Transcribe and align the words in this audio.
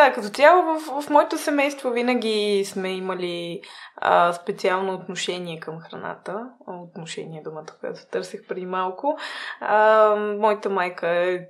Да, 0.00 0.12
като 0.12 0.28
цяло 0.28 0.62
в, 0.62 1.02
в 1.02 1.10
моето 1.10 1.38
семейство 1.38 1.90
винаги 1.90 2.64
сме 2.66 2.92
имали 2.92 3.60
а, 3.96 4.32
специално 4.32 4.94
отношение 4.94 5.60
към 5.60 5.80
храната. 5.80 6.46
Отношение 6.66 7.40
е 7.40 7.42
думата, 7.42 7.66
която 7.80 8.06
търсих 8.10 8.46
преди 8.48 8.66
малко. 8.66 9.18
А, 9.60 10.14
моята 10.16 10.70
майка 10.70 11.08
е 11.08 11.40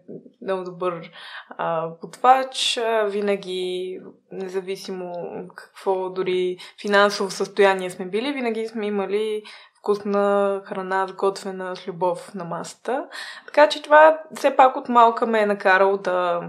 много 0.42 0.64
добър 0.64 1.10
а, 1.48 1.88
готвач. 2.00 2.76
А, 2.76 3.02
винаги, 3.02 3.98
независимо 4.32 5.12
какво 5.54 6.10
дори 6.10 6.56
финансово 6.80 7.30
състояние 7.30 7.90
сме 7.90 8.06
били, 8.06 8.32
винаги 8.32 8.68
сме 8.68 8.86
имали 8.86 9.42
вкусна 9.78 10.60
храна, 10.64 11.06
сготвена 11.06 11.76
с 11.76 11.88
любов 11.88 12.34
на 12.34 12.44
масата. 12.44 13.06
Така 13.46 13.68
че 13.68 13.82
това 13.82 14.18
все 14.34 14.56
пак 14.56 14.76
от 14.76 14.88
малка 14.88 15.26
ме 15.26 15.40
е 15.40 15.46
накарало 15.46 15.96
да 15.96 16.40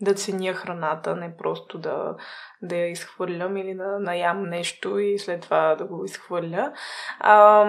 да 0.00 0.14
ценя 0.14 0.54
храната, 0.54 1.16
не 1.16 1.36
просто 1.36 1.78
да, 1.78 2.16
да 2.62 2.76
я 2.76 2.90
изхвърлям 2.90 3.56
или 3.56 3.74
да 3.74 3.98
наям 3.98 4.42
нещо 4.42 4.98
и 4.98 5.18
след 5.18 5.40
това 5.40 5.74
да 5.74 5.84
го 5.84 6.04
изхвърля. 6.04 6.72
А, 7.20 7.64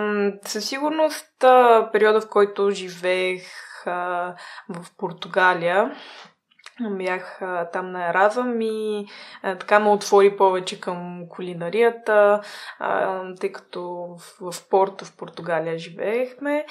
със 0.46 0.66
сигурност 0.66 1.36
периода, 1.92 2.22
в 2.22 2.30
който 2.30 2.72
живеех 2.72 3.44
а, 3.86 4.36
в 4.70 4.98
Португалия, 4.98 5.96
Бях 6.82 7.42
там 7.74 7.92
на 7.92 8.10
Еразъм 8.10 8.62
и 8.62 9.06
а, 9.44 9.56
така 9.56 9.80
ме 9.80 9.90
отвори 9.90 10.38
повече 10.38 10.82
към 10.82 11.24
кулинарията, 11.30 12.42
а, 12.80 13.22
тъй 13.40 13.52
като 13.52 13.82
в, 14.40 14.52
в 14.52 14.70
Порто, 14.70 15.06
в 15.06 15.18
Португалия 15.18 15.78
живеехме. 15.78 16.66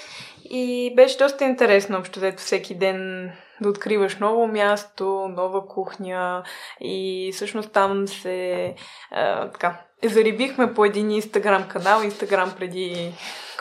И 0.44 0.92
беше 0.96 1.18
доста 1.18 1.44
интересно, 1.44 1.98
общо 1.98 2.18
взето 2.18 2.38
всеки 2.38 2.74
ден 2.74 3.30
да 3.60 3.68
откриваш 3.68 4.18
ново 4.18 4.46
място, 4.46 5.28
нова 5.28 5.66
кухня 5.66 6.42
и 6.80 7.30
всъщност 7.34 7.72
там 7.72 8.08
се 8.08 8.74
а, 9.10 9.50
така, 9.50 9.87
зарибихме 10.04 10.74
по 10.74 10.84
един 10.84 11.10
инстаграм 11.10 11.68
канал, 11.68 12.02
инстаграм 12.02 12.54
преди 12.58 13.14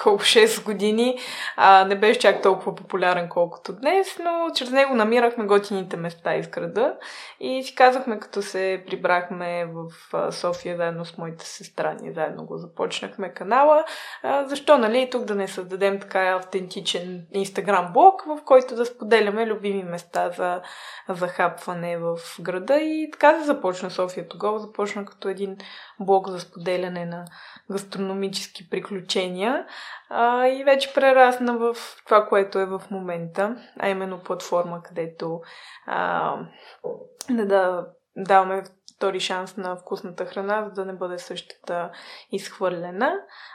колко 0.03 0.23
6 0.23 0.65
години. 0.65 1.17
А, 1.55 1.85
не 1.85 1.95
беше 1.95 2.19
чак 2.19 2.41
толкова 2.41 2.75
популярен 2.75 3.29
колкото 3.29 3.73
днес, 3.73 4.07
но 4.23 4.49
чрез 4.55 4.71
него 4.71 4.95
намирахме 4.95 5.45
готините 5.45 5.97
места 5.97 6.35
из 6.35 6.47
града. 6.47 6.95
И 7.39 7.63
си 7.63 7.75
казахме, 7.75 8.19
като 8.19 8.41
се 8.41 8.83
прибрахме 8.87 9.65
в 9.65 10.31
София 10.31 10.77
заедно 10.77 11.05
с 11.05 11.17
моите 11.17 11.45
сестра, 11.45 11.95
ние 12.01 12.13
заедно 12.13 12.45
го 12.45 12.57
започнахме 12.57 13.33
канала, 13.33 13.83
а, 14.23 14.47
защо 14.47 14.77
нали 14.77 15.09
тук 15.11 15.25
да 15.25 15.35
не 15.35 15.47
създадем 15.47 15.99
така 15.99 16.35
автентичен 16.35 17.25
инстаграм 17.31 17.93
блог, 17.93 18.23
в 18.27 18.39
който 18.45 18.75
да 18.75 18.85
споделяме 18.85 19.45
любими 19.45 19.83
места 19.83 20.29
за 20.29 20.61
захапване 21.09 21.97
в 21.97 22.17
града. 22.41 22.79
И 22.79 23.09
така 23.11 23.31
да 23.31 23.43
започна 23.43 23.89
София. 23.89 24.27
Тогава, 24.27 24.59
започна 24.59 25.05
като 25.05 25.29
един 25.29 25.57
блог 25.99 26.26
за 26.31 26.39
споделяне 26.39 27.05
на 27.05 27.25
гастрономически 27.71 28.69
приключения 28.69 29.65
а, 30.09 30.47
и 30.47 30.63
вече 30.63 30.93
прерасна 30.93 31.57
в 31.57 31.75
това, 32.05 32.25
което 32.25 32.59
е 32.59 32.65
в 32.65 32.81
момента, 32.91 33.55
а 33.79 33.89
именно 33.89 34.19
платформа, 34.23 34.81
където 34.83 35.41
а, 35.85 36.33
да, 37.29 37.45
да 37.45 37.87
даваме 38.17 38.63
втори 38.97 39.19
шанс 39.19 39.57
на 39.57 39.75
вкусната 39.75 40.25
храна, 40.25 40.63
за 40.65 40.71
да 40.71 40.85
не 40.85 40.93
бъде 40.93 41.19
същата 41.19 41.89
изхвърлена. 42.31 43.13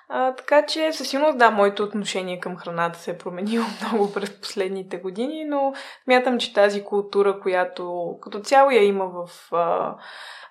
А, 0.08 0.34
така 0.34 0.66
че 0.66 0.92
със 0.92 1.08
сигурност 1.08 1.38
да, 1.38 1.50
моето 1.50 1.82
отношение 1.82 2.40
към 2.40 2.56
храната 2.56 2.98
се 2.98 3.10
е 3.10 3.18
променило 3.18 3.64
много 3.82 4.12
през 4.12 4.40
последните 4.40 4.96
години, 4.96 5.44
но 5.44 5.74
смятам, 6.04 6.38
че 6.38 6.54
тази 6.54 6.84
култура, 6.84 7.40
която 7.40 8.14
като 8.20 8.40
цяло 8.40 8.70
я 8.70 8.84
има 8.84 9.06
в, 9.06 9.52
а, 9.52 9.96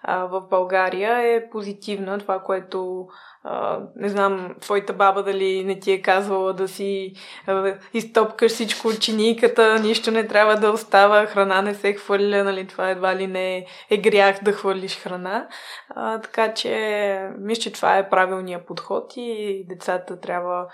а, 0.04 0.26
в 0.26 0.42
България, 0.50 1.36
е 1.36 1.50
позитивна. 1.50 2.20
Това, 2.20 2.40
което 2.40 3.08
не 3.96 4.10
знам, 4.10 4.56
твоята 4.62 4.94
баба 4.94 5.24
дали 5.24 5.64
не 5.64 5.80
ти 5.80 5.92
е 5.92 6.02
казвала 6.02 6.54
да 6.54 6.68
си 6.68 7.14
изтопкаш 7.94 8.52
всичко 8.52 8.88
от 8.88 9.00
чиниката, 9.00 9.80
нищо 9.80 10.12
не 10.12 10.28
трябва 10.28 10.56
да 10.56 10.72
остава, 10.72 11.26
храна 11.26 11.62
не 11.62 11.76
се 11.76 11.94
хвърля, 11.94 12.44
нали, 12.44 12.68
това 12.68 12.90
едва 12.90 13.16
ли 13.16 13.28
не 13.28 13.66
е 13.90 13.98
грях 13.98 14.44
да 14.44 14.54
хвърлиш 14.54 15.00
храна. 15.00 15.48
А, 15.90 16.22
така 16.22 16.54
че, 16.54 17.30
мисля, 17.40 17.62
че 17.62 17.74
това 17.74 17.98
е 17.98 18.10
правилният 18.10 18.68
подход 18.68 19.14
и 19.16 19.64
децата 19.70 20.20
трябва 20.20 20.68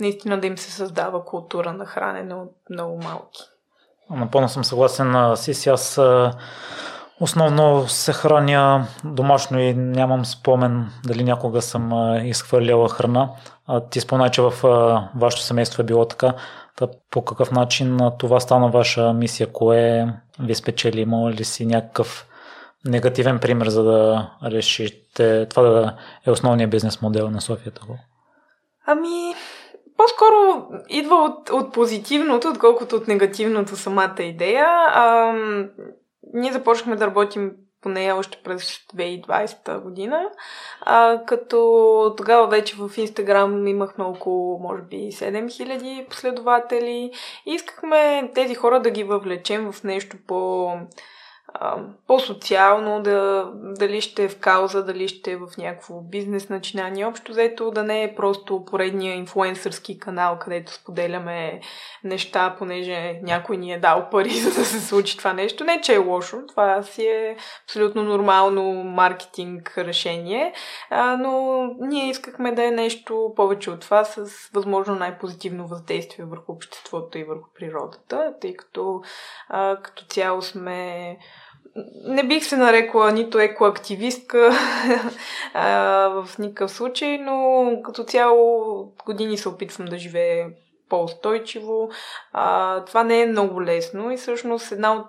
наистина 0.00 0.40
да 0.40 0.46
им 0.46 0.58
се 0.58 0.70
създава 0.70 1.24
култура 1.24 1.72
на 1.72 1.86
хранене 1.86 2.34
от 2.34 2.52
много 2.70 2.98
малки. 2.98 3.42
Напълно 4.10 4.48
съм 4.48 4.64
съгласен 4.64 5.12
с 5.12 5.36
Сиси. 5.36 5.68
Аз 5.68 6.00
Основно 7.20 7.88
се 7.88 8.12
храня 8.12 8.86
домашно 9.04 9.60
и 9.60 9.74
нямам 9.74 10.24
спомен 10.24 10.86
дали 11.06 11.24
някога 11.24 11.62
съм 11.62 12.14
изхвърляла 12.24 12.88
храна. 12.88 13.30
Ти 13.90 14.00
спомена, 14.00 14.30
че 14.30 14.42
в 14.42 14.52
вашето 15.16 15.42
семейство 15.42 15.82
е 15.82 15.86
било 15.86 16.04
така. 16.04 16.34
Та 16.76 16.88
по 17.10 17.24
какъв 17.24 17.52
начин 17.52 17.98
това 18.18 18.40
стана 18.40 18.68
ваша 18.68 19.12
мисия? 19.12 19.52
Кое 19.52 20.06
ви 20.40 20.54
спечели? 20.54 21.00
Има 21.00 21.30
ли 21.30 21.44
си 21.44 21.66
някакъв 21.66 22.26
негативен 22.84 23.38
пример, 23.38 23.68
за 23.68 23.82
да 23.82 24.30
решите 24.44 25.46
това 25.48 25.62
да 25.62 25.96
е 26.26 26.30
основният 26.30 26.70
бизнес 26.70 27.02
модел 27.02 27.30
на 27.30 27.40
Софията? 27.40 27.80
Ами, 28.86 29.34
по-скоро 29.96 30.66
идва 30.88 31.14
от, 31.14 31.50
от 31.50 31.72
позитивното, 31.72 32.48
отколкото 32.48 32.96
от 32.96 33.08
негативното 33.08 33.76
самата 33.76 34.14
идея. 34.18 34.66
Ам, 34.94 35.68
ние 36.34 36.52
започнахме 36.52 36.96
да 36.96 37.06
работим 37.06 37.52
по 37.82 37.88
нея 37.88 38.16
още 38.16 38.38
през 38.44 38.78
2020 38.94 39.78
година, 39.78 40.30
а, 40.80 41.22
като 41.26 42.14
тогава 42.16 42.46
вече 42.46 42.76
в 42.76 42.90
Инстаграм 42.96 43.66
имахме 43.66 44.04
около, 44.04 44.58
може 44.58 44.82
би, 44.82 44.96
7000 44.96 46.08
последователи. 46.08 47.12
И 47.46 47.54
искахме 47.54 48.30
тези 48.34 48.54
хора 48.54 48.82
да 48.82 48.90
ги 48.90 49.04
въвлечем 49.04 49.72
в 49.72 49.84
нещо 49.84 50.16
по 50.26 50.70
по-социално, 52.06 53.02
да, 53.02 53.50
дали 53.54 54.00
ще 54.00 54.24
е 54.24 54.28
в 54.28 54.38
кауза, 54.38 54.84
дали 54.84 55.08
ще 55.08 55.32
е 55.32 55.36
в 55.36 55.48
някакво 55.58 56.00
бизнес 56.00 56.48
начинание. 56.48 57.06
Общо 57.06 57.32
взето 57.32 57.70
да 57.70 57.82
не 57.82 58.02
е 58.02 58.14
просто 58.14 58.64
поредния 58.64 59.14
инфлуенсърски 59.14 59.98
канал, 59.98 60.38
където 60.38 60.72
споделяме 60.72 61.60
неща, 62.04 62.54
понеже 62.58 63.20
някой 63.22 63.56
ни 63.56 63.72
е 63.72 63.78
дал 63.78 64.08
пари, 64.10 64.30
за 64.40 64.60
да 64.60 64.64
се 64.64 64.80
случи 64.80 65.18
това 65.18 65.32
нещо. 65.32 65.64
Не, 65.64 65.80
че 65.80 65.94
е 65.94 65.98
лошо. 65.98 66.36
Това 66.48 66.82
си 66.82 67.02
е 67.06 67.36
абсолютно 67.64 68.02
нормално 68.02 68.62
маркетинг 68.84 69.74
решение, 69.78 70.52
а, 70.90 71.16
но 71.16 71.64
ние 71.80 72.10
искахме 72.10 72.52
да 72.52 72.64
е 72.64 72.70
нещо 72.70 73.32
повече 73.36 73.70
от 73.70 73.80
това 73.80 74.04
с 74.04 74.48
възможно 74.54 74.94
най-позитивно 74.94 75.66
въздействие 75.66 76.24
върху 76.24 76.52
обществото 76.52 77.18
и 77.18 77.24
върху 77.24 77.48
природата, 77.54 78.34
тъй 78.40 78.54
като 78.54 79.00
а, 79.48 79.76
като 79.82 80.04
цяло 80.04 80.42
сме 80.42 81.16
не 82.04 82.22
бих 82.22 82.44
се 82.44 82.56
нарекла 82.56 83.12
нито 83.12 83.38
екоактивистка 83.38 84.50
в 85.54 86.28
никакъв 86.38 86.70
случай, 86.70 87.18
но 87.18 87.66
като 87.84 88.04
цяло 88.04 88.92
години 89.06 89.38
се 89.38 89.48
опитвам 89.48 89.86
да 89.86 89.98
живея 89.98 90.50
по-устойчиво. 90.88 91.90
А, 92.32 92.84
това 92.84 93.04
не 93.04 93.22
е 93.22 93.26
много 93.26 93.62
лесно 93.62 94.10
и 94.10 94.16
всъщност 94.16 94.72
една 94.72 94.94
от 94.94 95.06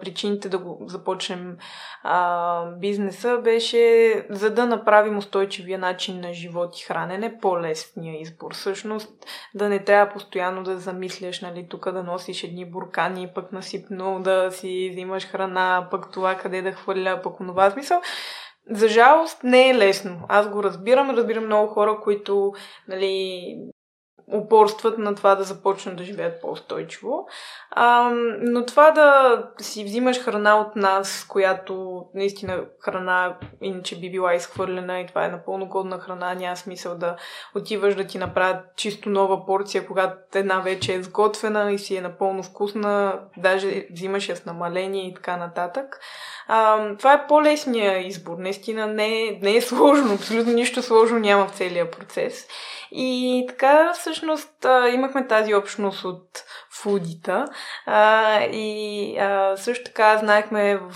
причините 0.00 0.48
да 0.48 0.58
го 0.58 0.78
започнем 0.86 1.56
а, 2.02 2.66
бизнеса 2.70 3.40
беше 3.44 4.26
за 4.30 4.50
да 4.50 4.66
направим 4.66 5.18
устойчивия 5.18 5.78
начин 5.78 6.20
на 6.20 6.34
живот 6.34 6.78
и 6.78 6.84
хранене 6.84 7.38
по-лесния 7.38 8.20
избор. 8.20 8.54
Всъщност 8.54 9.10
да 9.54 9.68
не 9.68 9.84
трябва 9.84 10.12
постоянно 10.12 10.62
да 10.62 10.78
замисляш, 10.78 11.40
нали, 11.40 11.66
тук 11.70 11.92
да 11.92 12.02
носиш 12.02 12.44
едни 12.44 12.70
буркани, 12.70 13.28
пък 13.34 13.52
насипно 13.52 14.20
да 14.22 14.50
си 14.50 14.88
взимаш 14.92 15.26
храна, 15.26 15.88
пък 15.90 16.12
това 16.12 16.34
къде 16.34 16.62
да 16.62 16.72
хвърля, 16.72 17.20
пък 17.22 17.40
онова 17.40 17.70
смисъл. 17.70 18.00
За 18.70 18.88
жалост 18.88 19.42
не 19.44 19.70
е 19.70 19.74
лесно. 19.74 20.20
Аз 20.28 20.48
го 20.48 20.62
разбирам, 20.62 21.10
разбирам 21.10 21.46
много 21.46 21.72
хора, 21.72 22.00
които 22.02 22.52
нали, 22.88 23.44
упорстват 24.34 24.98
на 24.98 25.14
това 25.14 25.34
да 25.34 25.44
започнат 25.44 25.96
да 25.96 26.04
живеят 26.04 26.40
по-устойчиво. 26.40 27.28
А, 27.70 28.10
но 28.40 28.66
това 28.66 28.90
да 28.90 29.42
си 29.60 29.84
взимаш 29.84 30.20
храна 30.20 30.56
от 30.60 30.76
нас, 30.76 31.26
която 31.28 32.04
наистина 32.14 32.64
храна 32.80 33.36
иначе 33.62 34.00
би 34.00 34.10
била 34.10 34.34
изхвърлена 34.34 35.00
и 35.00 35.06
това 35.06 35.24
е 35.24 35.30
напълно 35.30 35.66
годна 35.66 35.98
храна, 35.98 36.34
няма 36.34 36.56
смисъл 36.56 36.94
да 36.94 37.16
отиваш 37.54 37.94
да 37.94 38.06
ти 38.06 38.18
направят 38.18 38.56
чисто 38.76 39.08
нова 39.08 39.46
порция, 39.46 39.86
когато 39.86 40.38
една 40.38 40.60
вече 40.60 40.94
е 40.94 41.02
сготвена 41.02 41.72
и 41.72 41.78
си 41.78 41.96
е 41.96 42.00
напълно 42.00 42.42
вкусна, 42.42 43.20
даже 43.36 43.86
взимаш 43.90 44.28
я 44.28 44.36
с 44.36 44.44
намаление 44.44 45.08
и 45.08 45.14
така 45.14 45.36
нататък. 45.36 46.00
А, 46.48 46.88
това 46.96 47.12
е 47.12 47.26
по-лесният 47.26 48.06
избор. 48.06 48.36
Наистина 48.38 48.86
не, 48.86 49.38
не 49.42 49.56
е 49.56 49.60
сложно, 49.60 50.14
абсолютно 50.14 50.52
нищо 50.52 50.82
сложно 50.82 51.18
няма 51.18 51.46
в 51.46 51.56
целия 51.56 51.90
процес. 51.90 52.46
И 52.92 53.44
така, 53.48 53.94
всъщност, 54.16 54.64
а, 54.64 54.88
имахме 54.88 55.26
тази 55.26 55.54
общност 55.54 56.04
от 56.04 56.44
фудита. 56.70 57.44
А, 57.86 58.40
и 58.44 59.18
а, 59.18 59.56
също 59.56 59.84
така 59.84 60.18
знаехме 60.18 60.76
в 60.76 60.92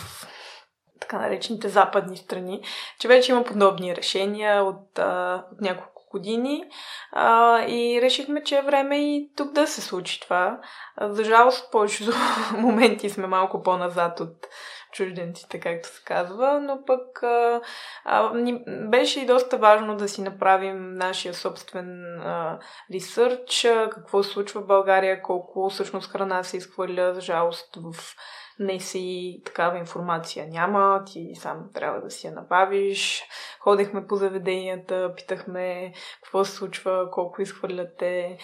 така 1.00 1.18
наречените 1.18 1.68
западни 1.68 2.16
страни, 2.16 2.62
че 3.00 3.08
вече 3.08 3.32
има 3.32 3.44
подобни 3.44 3.96
решения 3.96 4.64
от, 4.64 4.98
а, 4.98 5.44
от 5.52 5.60
няколко 5.60 6.02
години 6.10 6.64
а, 7.12 7.60
и 7.66 8.00
решихме, 8.02 8.44
че 8.44 8.58
е 8.58 8.62
време 8.62 8.96
и 8.96 9.30
тук 9.36 9.52
да 9.52 9.66
се 9.66 9.80
случи 9.80 10.20
това. 10.20 10.58
За 11.00 11.24
жалост, 11.24 11.72
повечето 11.72 12.12
моменти 12.56 13.10
сме 13.10 13.26
малко 13.26 13.62
по-назад 13.62 14.20
от 14.20 14.46
чужденците, 14.92 15.60
както 15.60 15.88
се 15.88 16.02
казва, 16.04 16.60
но 16.60 16.84
пък 16.86 17.22
а, 17.22 17.60
а, 18.04 18.34
ни 18.34 18.64
беше 18.66 19.20
и 19.20 19.26
доста 19.26 19.56
важно 19.56 19.96
да 19.96 20.08
си 20.08 20.22
направим 20.22 20.94
нашия 20.94 21.34
собствен 21.34 22.20
а, 22.20 22.58
ресърч, 22.94 23.66
какво 23.90 24.22
се 24.22 24.30
случва 24.30 24.60
в 24.60 24.66
България, 24.66 25.22
колко 25.22 25.68
всъщност 25.70 26.10
храна 26.10 26.42
се 26.42 26.56
изхвърля, 26.56 27.14
за 27.14 27.20
жалост 27.20 27.76
в 27.76 28.14
не 28.60 28.80
си 28.80 29.36
такава 29.44 29.78
информация 29.78 30.46
няма, 30.50 31.02
ти 31.06 31.32
сам 31.34 31.70
трябва 31.74 32.00
да 32.00 32.10
си 32.10 32.26
я 32.26 32.32
набавиш. 32.32 33.22
Ходехме 33.60 34.06
по 34.06 34.16
заведенията, 34.16 35.12
питахме 35.16 35.92
какво 36.22 36.44
се 36.44 36.52
случва, 36.52 37.10
колко 37.10 37.42
изхвърляте. 37.42 38.38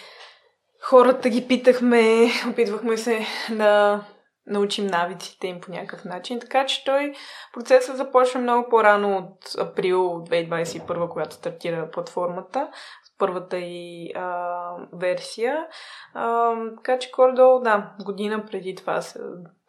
Хората 0.81 1.29
ги 1.29 1.47
питахме, 1.47 2.27
опитвахме 2.51 2.97
се 2.97 3.25
да 3.51 4.03
научим 4.47 4.87
навиците 4.87 5.47
им 5.47 5.61
по 5.61 5.71
някакъв 5.71 6.05
начин. 6.05 6.39
Така 6.39 6.65
че 6.65 6.85
той 6.85 7.13
процесът 7.53 7.97
започна 7.97 8.41
много 8.41 8.69
по-рано 8.69 9.17
от 9.17 9.67
април 9.67 9.99
2021, 9.99 11.09
когато 11.09 11.35
стартира 11.35 11.91
платформата, 11.91 12.69
първата 13.17 13.57
и 13.57 14.11
а, 14.15 14.71
версия. 14.93 15.67
А, 16.13 16.53
така 16.75 16.99
че 16.99 17.11
горе-долу, 17.15 17.59
да, 17.59 17.91
година 18.05 18.45
преди 18.51 18.75
това 18.75 19.01
се 19.01 19.19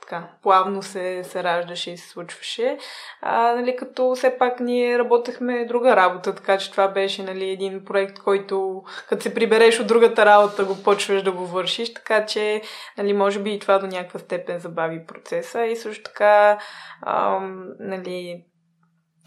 така, 0.08 0.28
плавно 0.42 0.82
се, 0.82 1.24
се 1.24 1.44
раждаше 1.44 1.90
и 1.90 1.96
се 1.96 2.08
случваше. 2.08 2.78
А, 3.22 3.54
нали, 3.54 3.76
като 3.76 4.14
все 4.14 4.38
пак 4.38 4.60
ние 4.60 4.98
работехме 4.98 5.64
друга 5.64 5.96
работа, 5.96 6.34
така 6.34 6.58
че 6.58 6.70
това 6.70 6.88
беше 6.88 7.22
нали, 7.22 7.50
един 7.50 7.84
проект, 7.84 8.18
който 8.18 8.82
като 9.08 9.22
се 9.22 9.34
прибереш 9.34 9.80
от 9.80 9.86
другата 9.86 10.26
работа, 10.26 10.64
го 10.64 10.82
почваш 10.82 11.22
да 11.22 11.32
го 11.32 11.46
вършиш, 11.46 11.94
така 11.94 12.26
че 12.26 12.62
нали, 12.98 13.12
може 13.12 13.38
би 13.38 13.52
и 13.52 13.58
това 13.58 13.78
до 13.78 13.86
някаква 13.86 14.20
степен 14.20 14.58
забави 14.58 15.06
процеса 15.06 15.64
и 15.64 15.76
също 15.76 16.04
така 16.04 16.58
ам, 17.06 17.66
нали, 17.80 18.44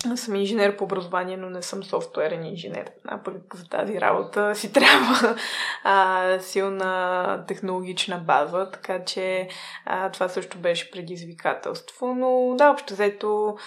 аз 0.06 0.20
съм 0.20 0.36
инженер 0.36 0.78
по 0.78 0.84
образование, 0.84 1.38
но 1.38 1.50
не 1.50 1.62
съм 1.62 1.84
софтуерен 1.84 2.46
инженер. 2.46 2.92
А 3.08 3.24
пък 3.24 3.56
за 3.56 3.70
тази 3.70 4.02
работа 4.02 4.56
си 4.56 4.74
трябва 4.74 5.36
а, 5.84 6.40
силна 6.40 7.44
технологична 7.48 8.18
база, 8.18 8.70
така 8.72 9.06
че 9.06 9.48
а, 9.86 10.12
това 10.12 10.30
също 10.30 10.58
беше 10.58 10.92
предизвикателство. 10.92 12.16
Но 12.16 12.56
да, 12.58 12.70
общо 12.70 12.94
взето 12.94 13.58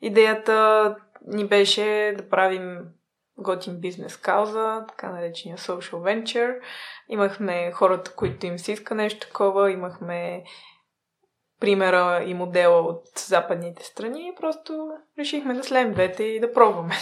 идеята 0.00 0.96
ни 1.26 1.46
беше 1.46 2.14
да 2.18 2.28
правим 2.28 2.78
готин 3.38 3.80
бизнес 3.80 4.16
кауза, 4.16 4.84
така 4.88 5.10
наречения 5.10 5.58
social 5.58 5.92
venture. 5.92 6.60
Имахме 7.08 7.72
хората, 7.72 8.12
които 8.14 8.46
им 8.46 8.58
се 8.58 8.72
иска 8.72 8.94
нещо 8.94 9.26
такова, 9.26 9.70
имахме 9.70 10.44
примера 11.62 12.24
и 12.26 12.34
модела 12.34 12.80
от 12.80 13.02
западните 13.26 13.84
страни 13.84 14.28
и 14.28 14.40
просто 14.40 14.90
решихме 15.18 15.54
да 15.54 15.64
слеем 15.64 15.92
двете 15.92 16.24
и 16.24 16.40
да 16.40 16.52
пробваме. 16.52 16.94